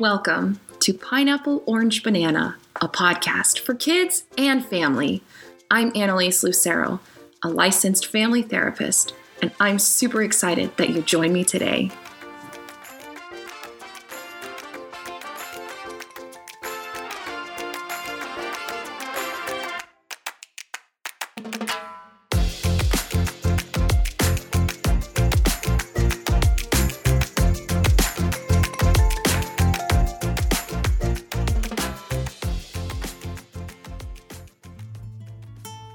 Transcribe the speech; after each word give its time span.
Welcome 0.00 0.60
to 0.80 0.94
Pineapple 0.94 1.62
Orange 1.66 2.02
Banana, 2.02 2.56
a 2.80 2.88
podcast 2.88 3.58
for 3.58 3.74
kids 3.74 4.24
and 4.36 4.64
family. 4.64 5.22
I'm 5.70 5.90
Annalise 5.94 6.42
Lucero, 6.42 7.00
a 7.42 7.48
licensed 7.48 8.06
family 8.06 8.42
therapist, 8.42 9.14
and 9.42 9.52
I'm 9.58 9.78
super 9.78 10.22
excited 10.22 10.76
that 10.76 10.90
you 10.90 11.02
joined 11.02 11.32
me 11.32 11.44
today. 11.44 11.90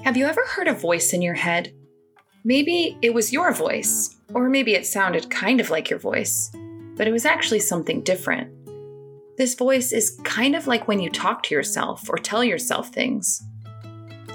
Have 0.04 0.18
you 0.18 0.26
ever 0.26 0.46
heard 0.46 0.68
a 0.68 0.74
voice 0.74 1.14
in 1.14 1.22
your 1.22 1.34
head? 1.34 1.74
Maybe 2.44 2.98
it 3.02 3.14
was 3.14 3.32
your 3.32 3.54
voice, 3.54 4.18
or 4.34 4.50
maybe 4.50 4.74
it 4.74 4.86
sounded 4.86 5.30
kind 5.30 5.62
of 5.62 5.70
like 5.70 5.90
your 5.90 5.98
voice, 5.98 6.52
but 6.98 7.08
it 7.08 7.14
was 7.14 7.24
actually 7.24 7.62
something 7.62 8.02
different. 8.02 8.52
This 9.38 9.56
voice 9.56 9.94
is 9.94 10.20
kind 10.26 10.58
of 10.58 10.68
like 10.68 10.90
when 10.90 11.00
you 11.00 11.10
talk 11.10 11.42
to 11.44 11.56
yourself 11.56 12.10
or 12.10 12.18
tell 12.18 12.44
yourself 12.44 12.90
things. 12.90 13.42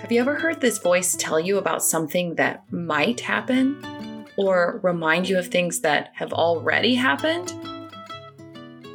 Have 0.01 0.11
you 0.11 0.23
ever 0.23 0.37
heard 0.37 0.63
this 0.63 0.79
voice 0.79 1.15
tell 1.19 1.39
you 1.39 1.59
about 1.59 1.85
something 1.85 2.37
that 2.37 2.65
might 2.73 3.21
happen, 3.21 4.25
or 4.39 4.81
remind 4.83 5.29
you 5.29 5.39
of 5.39 5.49
things 5.49 5.81
that 5.81 6.13
have 6.15 6.33
already 6.33 6.95
happened? 6.95 7.53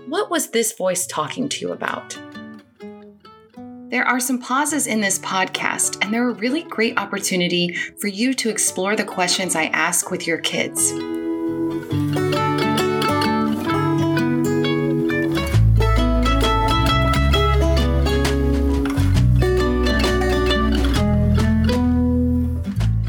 What 0.08 0.32
was 0.32 0.50
this 0.50 0.74
voice 0.74 1.06
talking 1.06 1.50
to 1.50 1.62
you 1.68 1.72
about? 1.72 2.18
There 3.94 4.08
are 4.08 4.20
some 4.20 4.40
pauses 4.40 4.88
in 4.88 5.02
this 5.02 5.20
podcast, 5.20 6.04
and 6.04 6.12
they're 6.12 6.30
a 6.30 6.34
really 6.34 6.64
great 6.64 6.98
opportunity 6.98 7.76
for 8.00 8.08
you 8.08 8.34
to 8.34 8.50
explore 8.50 8.96
the 8.96 9.04
questions 9.04 9.56
I 9.56 9.66
ask 9.66 10.10
with 10.10 10.26
your 10.26 10.40
kids. 10.40 10.92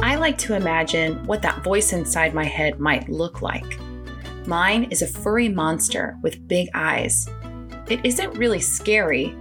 I 0.02 0.16
like 0.16 0.36
to 0.36 0.54
imagine 0.54 1.24
what 1.24 1.41
that 1.41 1.64
voice 1.64 1.94
inside 1.94 2.34
my 2.34 2.44
head 2.44 2.78
might 2.78 3.08
look 3.08 3.41
like. 3.41 3.78
Mine 4.46 4.88
is 4.91 5.00
a 5.00 5.06
furry 5.06 5.48
monster 5.48 6.19
with 6.20 6.46
big 6.46 6.69
eyes. 6.74 7.26
It 7.88 8.04
isn't 8.04 8.36
really 8.36 8.60
scary, 8.60 9.34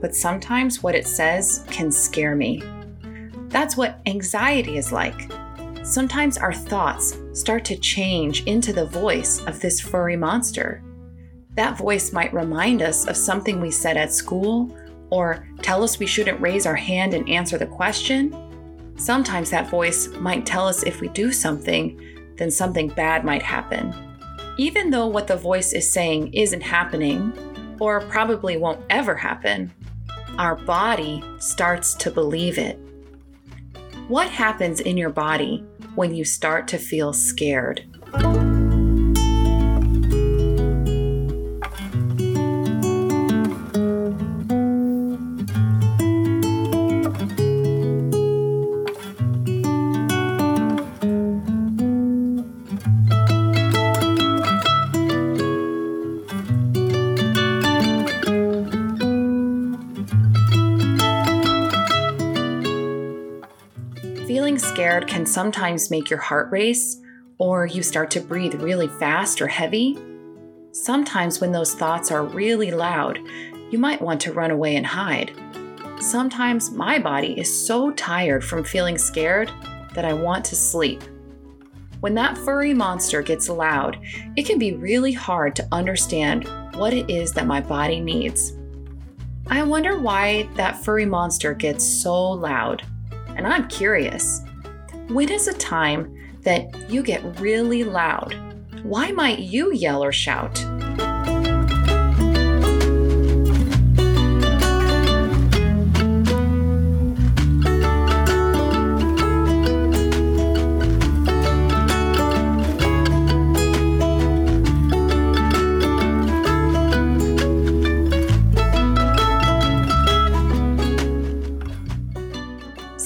but 0.00 0.14
sometimes 0.14 0.82
what 0.82 0.94
it 0.94 1.06
says 1.06 1.64
can 1.68 1.90
scare 1.90 2.34
me. 2.34 2.62
That's 3.48 3.76
what 3.76 4.00
anxiety 4.06 4.76
is 4.76 4.92
like. 4.92 5.30
Sometimes 5.82 6.38
our 6.38 6.52
thoughts 6.52 7.18
start 7.32 7.64
to 7.66 7.76
change 7.76 8.44
into 8.44 8.72
the 8.72 8.86
voice 8.86 9.44
of 9.46 9.60
this 9.60 9.80
furry 9.80 10.16
monster. 10.16 10.82
That 11.54 11.76
voice 11.76 12.12
might 12.12 12.32
remind 12.32 12.82
us 12.82 13.06
of 13.06 13.16
something 13.16 13.60
we 13.60 13.70
said 13.70 13.96
at 13.96 14.12
school 14.12 14.76
or 15.10 15.46
tell 15.62 15.82
us 15.82 15.98
we 15.98 16.06
shouldn't 16.06 16.40
raise 16.40 16.64
our 16.64 16.76
hand 16.76 17.14
and 17.14 17.28
answer 17.28 17.58
the 17.58 17.66
question. 17.66 18.34
Sometimes 18.96 19.50
that 19.50 19.68
voice 19.68 20.08
might 20.18 20.46
tell 20.46 20.68
us 20.68 20.84
if 20.84 21.00
we 21.00 21.08
do 21.08 21.32
something, 21.32 22.00
then 22.36 22.50
something 22.50 22.88
bad 22.88 23.24
might 23.24 23.42
happen. 23.42 23.92
Even 24.58 24.90
though 24.90 25.06
what 25.06 25.26
the 25.26 25.36
voice 25.36 25.72
is 25.72 25.90
saying 25.90 26.32
isn't 26.32 26.60
happening, 26.60 27.32
or 27.80 28.02
probably 28.02 28.56
won't 28.56 28.84
ever 28.90 29.14
happen, 29.14 29.72
our 30.40 30.56
body 30.56 31.22
starts 31.38 31.92
to 31.92 32.10
believe 32.10 32.56
it. 32.56 32.78
What 34.08 34.30
happens 34.30 34.80
in 34.80 34.96
your 34.96 35.10
body 35.10 35.62
when 35.96 36.14
you 36.14 36.24
start 36.24 36.66
to 36.68 36.78
feel 36.78 37.12
scared? 37.12 37.84
Can 64.98 65.26
sometimes 65.26 65.90
make 65.90 66.10
your 66.10 66.18
heart 66.18 66.50
race, 66.50 67.00
or 67.38 67.66
you 67.66 67.82
start 67.82 68.10
to 68.12 68.20
breathe 68.20 68.54
really 68.54 68.88
fast 68.88 69.40
or 69.40 69.46
heavy. 69.46 69.98
Sometimes, 70.72 71.40
when 71.40 71.52
those 71.52 71.74
thoughts 71.74 72.10
are 72.10 72.24
really 72.24 72.70
loud, 72.70 73.18
you 73.70 73.78
might 73.78 74.02
want 74.02 74.20
to 74.22 74.32
run 74.32 74.50
away 74.50 74.76
and 74.76 74.86
hide. 74.86 75.32
Sometimes, 76.00 76.70
my 76.70 76.98
body 76.98 77.38
is 77.38 77.66
so 77.66 77.90
tired 77.92 78.44
from 78.44 78.64
feeling 78.64 78.98
scared 78.98 79.50
that 79.94 80.04
I 80.04 80.12
want 80.12 80.44
to 80.46 80.56
sleep. 80.56 81.02
When 82.00 82.14
that 82.14 82.38
furry 82.38 82.74
monster 82.74 83.22
gets 83.22 83.48
loud, 83.48 83.98
it 84.36 84.46
can 84.46 84.58
be 84.58 84.74
really 84.74 85.12
hard 85.12 85.54
to 85.56 85.68
understand 85.70 86.48
what 86.74 86.94
it 86.94 87.10
is 87.10 87.32
that 87.34 87.46
my 87.46 87.60
body 87.60 88.00
needs. 88.00 88.56
I 89.46 89.62
wonder 89.62 89.98
why 89.98 90.48
that 90.54 90.82
furry 90.82 91.06
monster 91.06 91.54
gets 91.54 91.84
so 91.84 92.30
loud 92.30 92.82
and 93.36 93.46
I'm 93.46 93.68
curious 93.68 94.42
when 95.10 95.28
is 95.28 95.48
a 95.48 95.52
time 95.54 96.16
that 96.42 96.88
you 96.88 97.02
get 97.02 97.40
really 97.40 97.82
loud? 97.82 98.32
Why 98.84 99.10
might 99.10 99.40
you 99.40 99.72
yell 99.72 100.04
or 100.04 100.12
shout? 100.12 100.56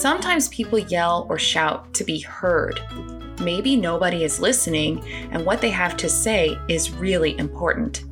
Sometimes 0.04 0.48
people 0.48 0.78
yell 0.78 1.26
or 1.30 1.38
shout 1.38 1.94
to 1.94 2.04
be 2.04 2.20
heard. 2.20 2.78
Maybe 3.40 3.74
nobody 3.74 4.22
is 4.22 4.38
listening 4.38 5.02
and 5.30 5.46
what 5.46 5.62
they 5.62 5.70
have 5.70 5.96
to 5.96 6.10
say 6.10 6.58
is 6.68 6.90
really 6.90 7.38
important. 7.38 8.04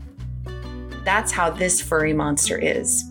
That's 1.04 1.32
how 1.32 1.50
this 1.50 1.82
furry 1.82 2.14
monster 2.14 2.56
is. 2.56 3.04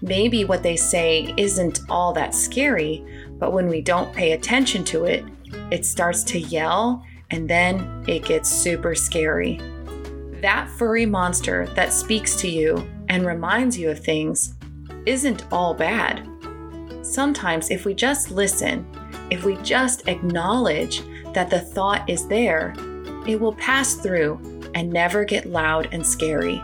Maybe 0.00 0.46
what 0.46 0.62
they 0.62 0.76
say 0.76 1.34
isn't 1.36 1.80
all 1.90 2.14
that 2.14 2.34
scary, 2.34 3.04
but 3.32 3.52
when 3.52 3.68
we 3.68 3.82
don't 3.82 4.14
pay 4.14 4.32
attention 4.32 4.82
to 4.84 5.04
it, 5.04 5.22
it 5.70 5.84
starts 5.84 6.24
to 6.24 6.40
yell 6.40 7.04
and 7.30 7.46
then 7.46 8.02
it 8.08 8.24
gets 8.24 8.48
super 8.48 8.94
scary. 8.94 9.60
That 10.40 10.70
furry 10.78 11.04
monster 11.04 11.66
that 11.74 11.92
speaks 11.92 12.34
to 12.36 12.48
you 12.48 12.82
and 13.10 13.26
reminds 13.26 13.78
you 13.78 13.90
of 13.90 14.02
things 14.02 14.54
isn't 15.04 15.44
all 15.52 15.74
bad. 15.74 16.26
Sometimes, 17.06 17.70
if 17.70 17.84
we 17.84 17.94
just 17.94 18.30
listen, 18.30 18.84
if 19.30 19.44
we 19.44 19.56
just 19.58 20.06
acknowledge 20.08 21.02
that 21.32 21.48
the 21.48 21.60
thought 21.60 22.08
is 22.10 22.26
there, 22.26 22.74
it 23.26 23.40
will 23.40 23.54
pass 23.54 23.94
through 23.94 24.40
and 24.74 24.92
never 24.92 25.24
get 25.24 25.46
loud 25.46 25.88
and 25.92 26.06
scary. 26.06 26.60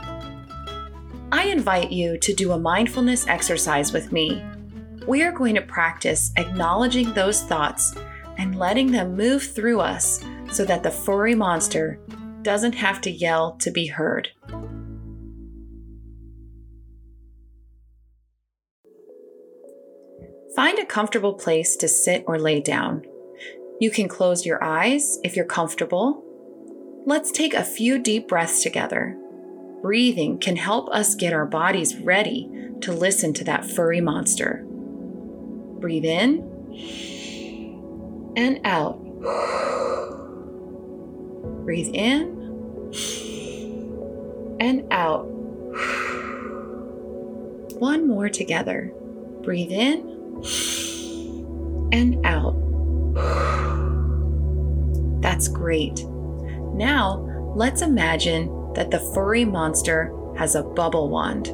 I 1.31 1.45
invite 1.45 1.93
you 1.93 2.19
to 2.19 2.35
do 2.35 2.53
a 2.53 2.59
mindfulness 2.59 3.27
exercise 3.27 3.93
with 3.93 4.13
me. 4.13 4.45
We 5.07 5.23
are 5.23 5.33
going 5.33 5.55
to 5.55 5.63
practice 5.63 6.33
acknowledging 6.37 7.15
those 7.15 7.43
thoughts 7.43 7.95
and 8.37 8.59
letting 8.59 8.91
them 8.91 9.17
move 9.17 9.43
through 9.43 9.81
us 9.81 10.25
so 10.51 10.65
that 10.65 10.83
the 10.83 10.91
furry 10.91 11.35
monster 11.35 11.99
doesn't 12.43 12.75
have 12.75 13.01
to 13.03 13.11
yell 13.11 13.53
to 13.61 13.71
be 13.71 13.87
heard. 13.87 14.29
Find 20.55 20.79
a 20.79 20.85
comfortable 20.85 21.33
place 21.33 21.77
to 21.77 21.89
sit 21.89 22.25
or 22.27 22.39
lay 22.39 22.61
down. 22.61 23.07
You 23.81 23.91
can 23.91 24.07
close 24.07 24.45
your 24.45 24.63
eyes 24.63 25.19
if 25.25 25.35
you're 25.35 25.47
comfortable. 25.47 26.23
Let's 27.07 27.33
take 27.33 27.55
a 27.55 27.65
few 27.65 27.99
deep 27.99 28.29
breaths 28.29 28.63
together. 28.63 29.17
Breathing 29.81 30.39
can 30.39 30.57
help 30.57 30.91
us 30.91 31.15
get 31.15 31.33
our 31.33 31.47
bodies 31.47 31.97
ready 31.97 32.51
to 32.83 32.93
listen 32.93 33.33
to 33.35 33.45
that 33.45 33.65
furry 33.65 34.03
monster. 34.03 34.63
Breathe 35.81 36.05
in 36.05 36.43
and 38.37 38.61
out. 38.65 39.03
Breathe 41.65 41.95
in 41.95 42.93
and 44.61 44.87
out. 44.93 45.25
One 47.79 48.07
more 48.07 48.29
together. 48.29 48.93
Breathe 49.43 49.73
in 49.73 50.12
and 51.93 52.25
out. 52.25 52.57
That's 55.21 55.49
great. 55.49 56.05
Now, 56.75 57.53
let's 57.55 57.83
imagine 57.83 58.73
that 58.75 58.91
the 58.91 58.99
furry 59.15 59.45
monster 59.45 60.13
has 60.37 60.55
a 60.55 60.63
bubble 60.63 61.09
wand. 61.09 61.49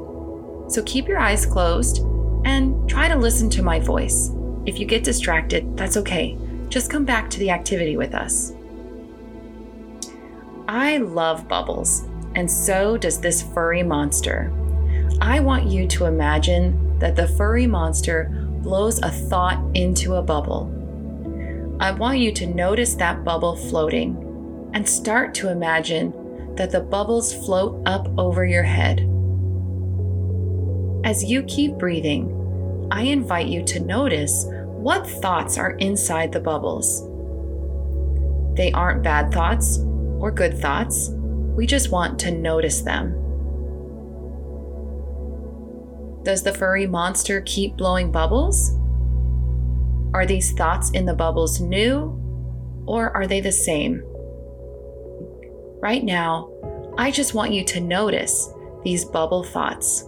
So 0.73 0.83
keep 0.85 1.09
your 1.09 1.19
eyes 1.19 1.45
closed 1.45 1.99
and 2.45 2.89
try 2.89 3.09
to 3.09 3.17
listen 3.17 3.51
to 3.51 3.63
my 3.63 3.81
voice. 3.81 4.31
If 4.67 4.79
you 4.79 4.87
get 4.87 5.05
distracted, 5.05 5.77
that's 5.77 5.97
okay. 5.97 6.37
Just 6.69 6.91
come 6.91 7.05
back 7.05 7.31
to 7.31 7.39
the 7.39 7.51
activity 7.51 7.97
with 7.97 8.15
us. 8.15 8.53
I 10.69 10.99
love 10.99 11.49
bubbles, 11.49 12.05
and 12.35 12.51
so 12.51 12.99
does 12.99 13.21
this 13.21 13.43
furry 13.43 13.83
monster. 13.83 14.53
I 15.21 15.41
want 15.41 15.67
you 15.67 15.87
to 15.89 16.05
imagine 16.05 16.99
that 16.99 17.17
the 17.17 17.27
furry 17.27 17.67
monster 17.67 18.48
blows 18.63 18.99
a 19.01 19.11
thought 19.11 19.65
into 19.75 20.15
a 20.15 20.23
bubble. 20.23 20.75
I 21.81 21.93
want 21.93 22.19
you 22.19 22.33
to 22.33 22.47
notice 22.47 22.95
that 22.97 23.25
bubble 23.25 23.57
floating 23.57 24.71
and 24.75 24.89
start 24.89 25.35
to 25.35 25.51
imagine 25.51 26.55
that 26.57 26.71
the 26.71 26.81
bubbles 26.81 27.33
float 27.47 27.81
up 27.87 28.09
over 28.19 28.45
your 28.45 28.65
head. 28.65 29.01
As 31.05 31.25
you 31.25 31.43
keep 31.45 31.75
breathing, 31.75 32.89
I 32.91 33.03
invite 33.03 33.47
you 33.47 33.65
to 33.65 33.81
notice 33.81 34.47
what 34.49 35.07
thoughts 35.07 35.57
are 35.57 35.73
inside 35.73 36.33
the 36.33 36.41
bubbles. 36.41 37.03
They 38.57 38.73
aren't 38.73 39.05
bad 39.05 39.33
thoughts 39.33 39.79
or 40.19 40.33
good 40.33 40.59
thoughts, 40.59 41.11
we 41.11 41.67
just 41.67 41.91
want 41.91 42.19
to 42.21 42.31
notice 42.31 42.81
them. 42.81 43.28
Does 46.29 46.43
the 46.43 46.53
furry 46.53 46.87
monster 46.87 47.41
keep 47.41 47.79
blowing 47.79 48.13
bubbles? 48.13 48.77
Are 50.13 50.27
these 50.27 50.53
thoughts 50.53 50.91
in 50.91 51.07
the 51.07 51.15
bubbles 51.15 51.59
new 51.59 52.21
or 52.87 53.11
are 53.17 53.27
they 53.27 53.41
the 53.41 53.51
same? 53.51 54.03
Right 55.81 56.05
now, 56.05 56.53
I 56.99 57.13
just 57.13 57.33
want 57.33 57.55
you 57.55 57.65
to 57.65 57.81
notice 57.81 58.51
these 58.85 59.07
bubble 59.07 59.43
thoughts. 59.43 60.05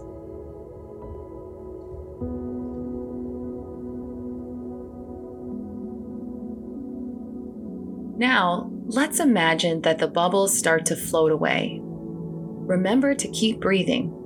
Now, 8.19 8.69
let's 8.85 9.19
imagine 9.19 9.81
that 9.81 9.97
the 9.97 10.07
bubbles 10.07 10.55
start 10.55 10.85
to 10.85 10.95
float 10.95 11.31
away. 11.31 11.79
Remember 11.81 13.15
to 13.15 13.27
keep 13.29 13.59
breathing. 13.59 14.20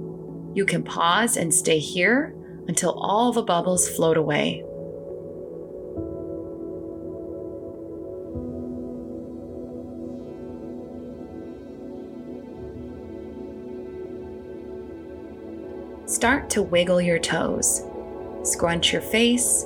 You 0.56 0.66
can 0.66 0.84
pause 0.84 1.36
and 1.36 1.54
stay 1.54 1.80
here 1.80 2.34
until 2.70 2.94
all 2.94 3.34
the 3.34 3.44
bubbles 3.44 3.90
float 3.90 4.16
away. 4.16 4.64
Start 16.06 16.50
to 16.52 16.62
wiggle 16.62 17.02
your 17.02 17.20
toes, 17.20 17.82
scrunch 18.44 18.94
your 18.94 19.02
face, 19.02 19.66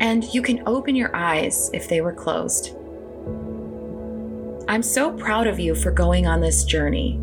and 0.00 0.24
you 0.32 0.40
can 0.40 0.62
open 0.66 0.96
your 0.96 1.14
eyes 1.14 1.68
if 1.74 1.90
they 1.90 2.00
were 2.00 2.14
closed. 2.14 2.74
I'm 4.66 4.82
so 4.82 5.12
proud 5.12 5.46
of 5.46 5.60
you 5.60 5.74
for 5.74 5.90
going 5.90 6.26
on 6.26 6.40
this 6.40 6.64
journey. 6.64 7.20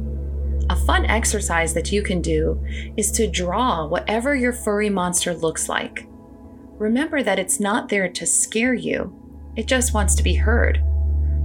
A 0.70 0.76
fun 0.76 1.06
exercise 1.06 1.74
that 1.74 1.92
you 1.92 2.02
can 2.02 2.22
do 2.22 2.64
is 2.98 3.12
to 3.12 3.28
draw 3.28 3.86
whatever 3.86 4.36
your 4.36 4.54
furry 4.54 4.90
monster 4.90 5.34
looks 5.34 5.68
like. 5.68 6.08
Remember 6.78 7.22
that 7.22 7.40
it's 7.40 7.60
not 7.60 7.90
there 7.90 8.10
to 8.10 8.26
scare 8.26 8.74
you, 8.74 9.14
it 9.56 9.68
just 9.68 9.94
wants 9.94 10.16
to 10.16 10.24
be 10.24 10.36
heard. 10.36 10.84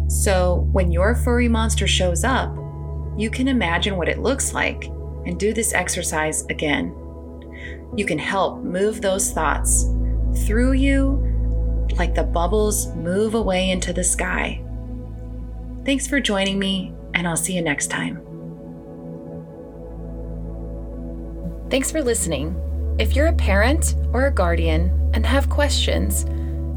So 0.09 0.69
when 0.73 0.91
your 0.91 1.15
furry 1.15 1.49
monster 1.49 1.87
shows 1.87 2.25
up, 2.25 2.55
you 3.17 3.31
can 3.31 3.49
imagine 3.49 3.97
what 3.97 4.09
it 4.09 4.21
looks 4.21 4.55
like 4.55 4.85
and 5.27 5.39
do 5.39 5.53
this 5.53 5.75
exercise 5.75 6.45
again. 6.47 6.95
You 7.97 8.07
can 8.07 8.19
help 8.19 8.63
move 8.63 9.03
those 9.03 9.33
thoughts 9.33 9.85
through 10.47 10.73
you 10.73 11.25
like 11.97 12.15
the 12.15 12.23
bubbles 12.23 12.95
move 12.95 13.35
away 13.35 13.71
into 13.71 13.93
the 13.93 14.05
sky. 14.05 14.63
Thanks 15.85 16.07
for 16.07 16.21
joining 16.21 16.59
me, 16.59 16.93
and 17.15 17.27
I'll 17.27 17.37
see 17.37 17.55
you 17.55 17.63
next 17.63 17.89
time. 17.89 18.28
Thanks 21.71 21.91
for 21.91 22.03
listening. 22.03 22.55
If 22.99 23.15
you're 23.15 23.27
a 23.27 23.33
parent 23.35 23.95
or 24.15 24.25
a 24.25 24.33
guardian 24.33 25.11
and 25.13 25.27
have 25.27 25.51
questions, 25.51 26.25